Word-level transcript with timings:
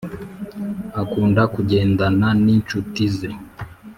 akunda 1.01 1.41
kugendana 1.53 2.27
ni 2.43 2.51
inshuti 2.57 3.01
ze 3.15 3.29